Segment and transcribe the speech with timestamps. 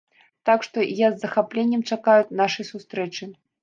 [0.49, 3.35] Так што, я з захапленнем чакаю нашай сустрэчы.